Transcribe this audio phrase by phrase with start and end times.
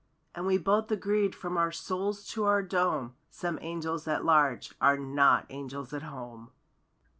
[0.33, 3.13] And we both agreed from our soles to our dome!
[3.29, 6.49] "Some angels at large are not angels at home."